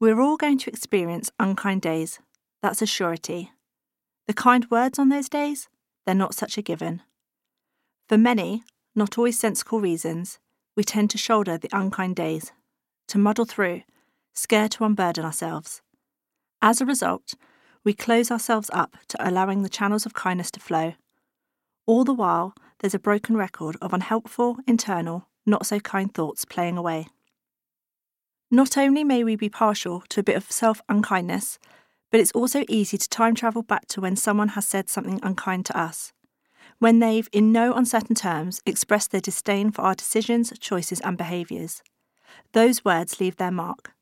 We're 0.00 0.22
all 0.22 0.38
going 0.38 0.56
to 0.60 0.70
experience 0.70 1.30
unkind 1.38 1.82
days. 1.82 2.20
That's 2.62 2.80
a 2.80 2.86
surety. 2.86 3.52
The 4.26 4.32
kind 4.32 4.66
words 4.70 4.98
on 4.98 5.10
those 5.10 5.28
days, 5.28 5.68
they're 6.06 6.14
not 6.14 6.34
such 6.34 6.56
a 6.56 6.62
given. 6.62 7.02
For 8.08 8.16
many, 8.16 8.64
not 8.94 9.18
always 9.18 9.38
sensible 9.38 9.78
reasons, 9.78 10.38
we 10.74 10.84
tend 10.84 11.10
to 11.10 11.18
shoulder 11.18 11.58
the 11.58 11.68
unkind 11.70 12.16
days, 12.16 12.50
to 13.08 13.18
muddle 13.18 13.44
through, 13.44 13.82
scared 14.32 14.70
to 14.70 14.84
unburden 14.84 15.26
ourselves. 15.26 15.82
As 16.62 16.80
a 16.80 16.86
result, 16.86 17.34
we 17.84 17.92
close 17.92 18.30
ourselves 18.30 18.70
up 18.72 18.96
to 19.08 19.28
allowing 19.28 19.62
the 19.62 19.68
channels 19.68 20.06
of 20.06 20.14
kindness 20.14 20.50
to 20.52 20.60
flow. 20.60 20.94
All 21.84 22.04
the 22.04 22.14
while, 22.14 22.54
there's 22.78 22.94
a 22.94 22.98
broken 22.98 23.36
record 23.36 23.76
of 23.82 23.92
unhelpful, 23.92 24.56
internal, 24.66 25.28
not 25.44 25.66
so 25.66 25.78
kind 25.78 26.14
thoughts 26.14 26.46
playing 26.46 26.78
away. 26.78 27.08
Not 28.50 28.76
only 28.76 29.04
may 29.04 29.22
we 29.22 29.36
be 29.36 29.48
partial 29.48 30.02
to 30.08 30.20
a 30.20 30.24
bit 30.24 30.36
of 30.36 30.50
self 30.50 30.82
unkindness, 30.88 31.58
but 32.10 32.18
it's 32.18 32.32
also 32.32 32.64
easy 32.68 32.98
to 32.98 33.08
time 33.08 33.36
travel 33.36 33.62
back 33.62 33.86
to 33.88 34.00
when 34.00 34.16
someone 34.16 34.48
has 34.48 34.66
said 34.66 34.88
something 34.88 35.20
unkind 35.22 35.66
to 35.66 35.78
us, 35.78 36.12
when 36.80 36.98
they've, 36.98 37.28
in 37.32 37.52
no 37.52 37.72
uncertain 37.74 38.16
terms, 38.16 38.60
expressed 38.66 39.12
their 39.12 39.20
disdain 39.20 39.70
for 39.70 39.82
our 39.82 39.94
decisions, 39.94 40.52
choices, 40.58 41.00
and 41.00 41.16
behaviours. 41.16 41.82
Those 42.52 42.84
words 42.84 43.20
leave 43.20 43.36
their 43.36 43.52
mark. 43.52 43.92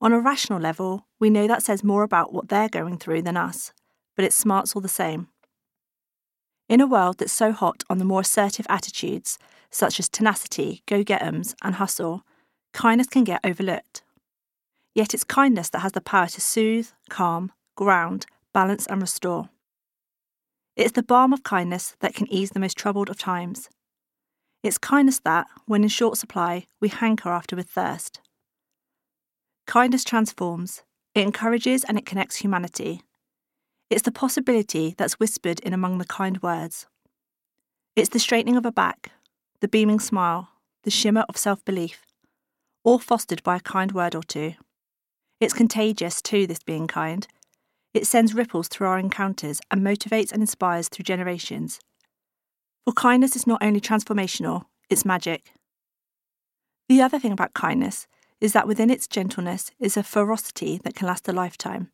On 0.00 0.12
a 0.12 0.20
rational 0.20 0.60
level, 0.60 1.06
we 1.18 1.30
know 1.30 1.48
that 1.48 1.62
says 1.62 1.82
more 1.82 2.04
about 2.04 2.32
what 2.32 2.48
they're 2.48 2.68
going 2.68 2.98
through 2.98 3.22
than 3.22 3.36
us, 3.36 3.72
but 4.14 4.24
it 4.24 4.32
smarts 4.32 4.76
all 4.76 4.82
the 4.82 4.88
same. 4.88 5.28
In 6.68 6.80
a 6.80 6.86
world 6.86 7.18
that's 7.18 7.32
so 7.32 7.50
hot 7.50 7.82
on 7.90 7.98
the 7.98 8.04
more 8.04 8.20
assertive 8.20 8.66
attitudes, 8.68 9.38
such 9.70 9.98
as 9.98 10.08
tenacity, 10.08 10.82
go 10.86 11.02
get 11.02 11.22
'ems, 11.22 11.56
and 11.62 11.76
hustle, 11.76 12.22
kindness 12.72 13.06
can 13.06 13.24
get 13.24 13.40
overlooked. 13.44 14.02
Yet 14.94 15.14
it's 15.14 15.24
kindness 15.24 15.70
that 15.70 15.80
has 15.80 15.92
the 15.92 16.00
power 16.00 16.26
to 16.26 16.40
soothe, 16.40 16.88
calm, 17.10 17.52
ground, 17.76 18.26
balance, 18.52 18.86
and 18.86 19.00
restore. 19.00 19.50
It's 20.76 20.92
the 20.92 21.02
balm 21.02 21.32
of 21.32 21.42
kindness 21.42 21.96
that 22.00 22.14
can 22.14 22.30
ease 22.32 22.50
the 22.50 22.60
most 22.60 22.76
troubled 22.76 23.10
of 23.10 23.18
times. 23.18 23.68
It's 24.62 24.78
kindness 24.78 25.20
that, 25.20 25.46
when 25.66 25.82
in 25.82 25.88
short 25.88 26.18
supply, 26.18 26.66
we 26.80 26.88
hanker 26.88 27.28
after 27.28 27.54
with 27.54 27.68
thirst. 27.68 28.20
Kindness 29.66 30.04
transforms, 30.04 30.82
it 31.14 31.20
encourages 31.20 31.84
and 31.84 31.98
it 31.98 32.06
connects 32.06 32.36
humanity. 32.36 33.02
It's 33.90 34.02
the 34.02 34.12
possibility 34.12 34.94
that's 34.96 35.20
whispered 35.20 35.60
in 35.60 35.72
among 35.72 35.98
the 35.98 36.04
kind 36.04 36.42
words. 36.42 36.86
It's 37.94 38.08
the 38.08 38.18
straightening 38.18 38.56
of 38.56 38.66
a 38.66 38.72
back, 38.72 39.12
the 39.60 39.68
beaming 39.68 40.00
smile, 40.00 40.48
the 40.84 40.90
shimmer 40.90 41.24
of 41.28 41.36
self 41.36 41.64
belief, 41.64 42.05
all 42.86 43.00
fostered 43.00 43.42
by 43.42 43.56
a 43.56 43.60
kind 43.60 43.90
word 43.90 44.14
or 44.14 44.22
two. 44.22 44.54
It's 45.40 45.52
contagious, 45.52 46.22
too, 46.22 46.46
this 46.46 46.62
being 46.62 46.86
kind. 46.86 47.26
It 47.92 48.06
sends 48.06 48.32
ripples 48.32 48.68
through 48.68 48.86
our 48.86 48.98
encounters 48.98 49.60
and 49.72 49.82
motivates 49.82 50.30
and 50.30 50.40
inspires 50.40 50.88
through 50.88 51.02
generations. 51.02 51.80
For 52.84 52.92
kindness 52.92 53.34
is 53.34 53.46
not 53.46 53.60
only 53.60 53.80
transformational, 53.80 54.66
it's 54.88 55.04
magic. 55.04 55.52
The 56.88 57.02
other 57.02 57.18
thing 57.18 57.32
about 57.32 57.54
kindness 57.54 58.06
is 58.40 58.52
that 58.52 58.68
within 58.68 58.90
its 58.90 59.08
gentleness 59.08 59.72
is 59.80 59.96
a 59.96 60.04
ferocity 60.04 60.78
that 60.84 60.94
can 60.94 61.08
last 61.08 61.28
a 61.28 61.32
lifetime. 61.32 61.90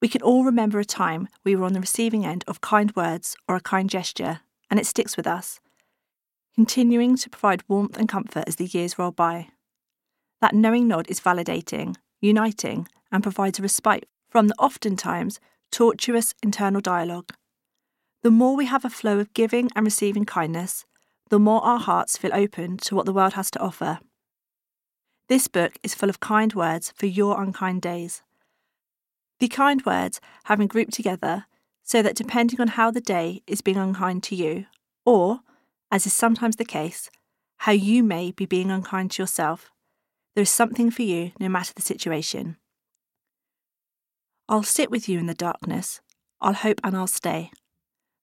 We 0.00 0.06
can 0.06 0.22
all 0.22 0.44
remember 0.44 0.78
a 0.78 0.84
time 0.84 1.26
we 1.44 1.56
were 1.56 1.64
on 1.64 1.72
the 1.72 1.80
receiving 1.80 2.24
end 2.24 2.44
of 2.46 2.60
kind 2.60 2.94
words 2.94 3.34
or 3.48 3.56
a 3.56 3.60
kind 3.60 3.90
gesture, 3.90 4.42
and 4.70 4.78
it 4.78 4.86
sticks 4.86 5.16
with 5.16 5.26
us, 5.26 5.60
continuing 6.54 7.16
to 7.16 7.30
provide 7.30 7.64
warmth 7.66 7.96
and 7.98 8.08
comfort 8.08 8.44
as 8.46 8.56
the 8.56 8.66
years 8.66 8.96
roll 8.96 9.10
by. 9.10 9.48
That 10.40 10.54
knowing 10.54 10.86
nod 10.86 11.10
is 11.10 11.20
validating, 11.20 11.96
uniting, 12.20 12.88
and 13.10 13.22
provides 13.22 13.58
a 13.58 13.62
respite 13.62 14.06
from 14.28 14.48
the 14.48 14.54
oftentimes 14.58 15.40
tortuous 15.72 16.34
internal 16.42 16.80
dialogue. 16.80 17.32
The 18.22 18.30
more 18.30 18.56
we 18.56 18.66
have 18.66 18.84
a 18.84 18.90
flow 18.90 19.18
of 19.18 19.32
giving 19.34 19.70
and 19.74 19.84
receiving 19.84 20.24
kindness, 20.24 20.84
the 21.30 21.38
more 21.38 21.62
our 21.62 21.78
hearts 21.78 22.16
feel 22.16 22.34
open 22.34 22.76
to 22.78 22.94
what 22.94 23.06
the 23.06 23.12
world 23.12 23.34
has 23.34 23.50
to 23.52 23.60
offer. 23.60 24.00
This 25.28 25.46
book 25.46 25.78
is 25.82 25.94
full 25.94 26.08
of 26.08 26.20
kind 26.20 26.54
words 26.54 26.92
for 26.96 27.06
your 27.06 27.40
unkind 27.40 27.82
days. 27.82 28.22
The 29.40 29.48
kind 29.48 29.84
words 29.84 30.20
have 30.44 30.58
been 30.58 30.66
grouped 30.66 30.94
together 30.94 31.44
so 31.84 32.02
that 32.02 32.16
depending 32.16 32.60
on 32.60 32.68
how 32.68 32.90
the 32.90 33.00
day 33.00 33.42
is 33.46 33.60
being 33.60 33.76
unkind 33.76 34.22
to 34.24 34.34
you, 34.34 34.66
or, 35.04 35.40
as 35.90 36.06
is 36.06 36.12
sometimes 36.12 36.56
the 36.56 36.64
case, 36.64 37.10
how 37.58 37.72
you 37.72 38.02
may 38.02 38.30
be 38.30 38.46
being 38.46 38.70
unkind 38.70 39.12
to 39.12 39.22
yourself, 39.22 39.70
there 40.38 40.44
is 40.44 40.50
something 40.50 40.88
for 40.88 41.02
you 41.02 41.32
no 41.40 41.48
matter 41.48 41.72
the 41.74 41.82
situation. 41.82 42.56
I'll 44.48 44.62
sit 44.62 44.88
with 44.88 45.08
you 45.08 45.18
in 45.18 45.26
the 45.26 45.34
darkness, 45.34 46.00
I'll 46.40 46.52
hope 46.52 46.80
and 46.84 46.96
I'll 46.96 47.08
stay. 47.08 47.50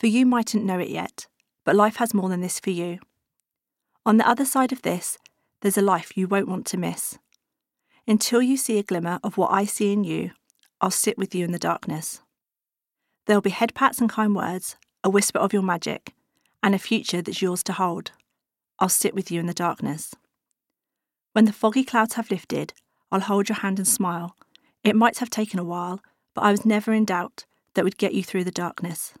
For 0.00 0.06
you 0.06 0.24
mightn't 0.24 0.64
know 0.64 0.78
it 0.78 0.88
yet, 0.88 1.26
but 1.66 1.76
life 1.76 1.96
has 1.96 2.14
more 2.14 2.30
than 2.30 2.40
this 2.40 2.58
for 2.60 2.70
you. 2.70 2.98
On 4.06 4.16
the 4.16 4.26
other 4.26 4.46
side 4.46 4.72
of 4.72 4.80
this, 4.80 5.18
there's 5.60 5.76
a 5.76 5.82
life 5.82 6.16
you 6.16 6.26
won't 6.26 6.48
want 6.48 6.64
to 6.68 6.78
miss. 6.78 7.18
Until 8.06 8.40
you 8.40 8.56
see 8.56 8.78
a 8.78 8.82
glimmer 8.82 9.20
of 9.22 9.36
what 9.36 9.52
I 9.52 9.66
see 9.66 9.92
in 9.92 10.02
you, 10.02 10.30
I'll 10.80 10.90
sit 10.90 11.18
with 11.18 11.34
you 11.34 11.44
in 11.44 11.52
the 11.52 11.58
darkness. 11.58 12.22
There'll 13.26 13.42
be 13.42 13.50
head 13.50 13.74
pats 13.74 14.00
and 14.00 14.08
kind 14.08 14.34
words, 14.34 14.76
a 15.04 15.10
whisper 15.10 15.40
of 15.40 15.52
your 15.52 15.60
magic, 15.60 16.14
and 16.62 16.74
a 16.74 16.78
future 16.78 17.20
that's 17.20 17.42
yours 17.42 17.62
to 17.64 17.74
hold. 17.74 18.12
I'll 18.78 18.88
sit 18.88 19.14
with 19.14 19.30
you 19.30 19.40
in 19.40 19.46
the 19.46 19.52
darkness. 19.52 20.14
When 21.38 21.44
the 21.44 21.52
foggy 21.52 21.84
clouds 21.84 22.14
have 22.14 22.32
lifted, 22.32 22.74
I'll 23.12 23.20
hold 23.20 23.48
your 23.48 23.58
hand 23.58 23.78
and 23.78 23.86
smile. 23.86 24.34
It 24.82 24.96
might 24.96 25.18
have 25.18 25.30
taken 25.30 25.60
a 25.60 25.64
while, 25.64 26.00
but 26.34 26.40
I 26.40 26.50
was 26.50 26.66
never 26.66 26.92
in 26.92 27.04
doubt 27.04 27.44
that 27.74 27.84
would 27.84 27.96
get 27.96 28.12
you 28.12 28.24
through 28.24 28.42
the 28.42 28.50
darkness. 28.50 29.14